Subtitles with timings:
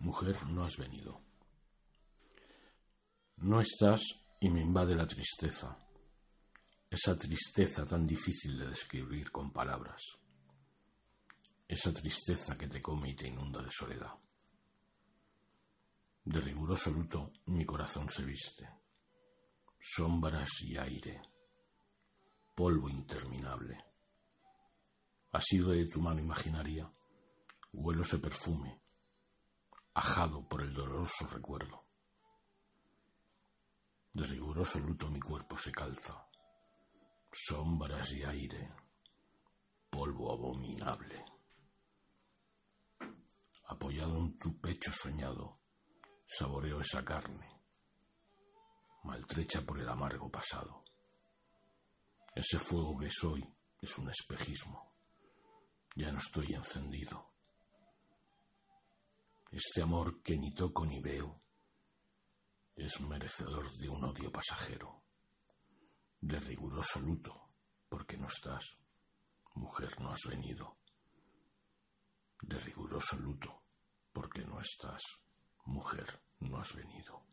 [0.00, 1.20] Mujer, no has venido.
[3.38, 4.02] No estás
[4.40, 5.76] y me invade la tristeza,
[6.90, 10.00] esa tristeza tan difícil de describir con palabras,
[11.66, 14.12] esa tristeza que te come y te inunda de soledad.
[16.24, 18.68] De riguroso luto mi corazón se viste,
[19.80, 21.22] sombras y aire,
[22.54, 23.84] polvo interminable.
[25.40, 26.90] sido de tu mano imaginaria,
[27.72, 28.80] huelo ese perfume,
[29.98, 31.84] ajado por el doloroso recuerdo.
[34.12, 36.24] De riguroso luto mi cuerpo se calza,
[37.32, 38.72] sombras y aire,
[39.90, 41.24] polvo abominable.
[43.64, 45.58] Apoyado en tu pecho soñado,
[46.26, 47.60] saboreo esa carne,
[49.02, 50.84] maltrecha por el amargo pasado.
[52.36, 53.44] Ese fuego que soy
[53.82, 54.92] es un espejismo,
[55.96, 57.37] ya no estoy encendido.
[59.58, 61.42] Este amor que ni toco ni veo
[62.76, 65.02] es merecedor de un odio pasajero,
[66.20, 67.50] de riguroso luto,
[67.88, 68.78] porque no estás,
[69.56, 70.78] mujer no has venido,
[72.40, 73.64] de riguroso luto,
[74.12, 75.02] porque no estás,
[75.64, 77.24] mujer no has venido.